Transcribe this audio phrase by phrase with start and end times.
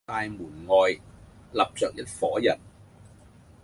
[0.07, 0.93] 大門外
[1.51, 2.57] 立着一夥人，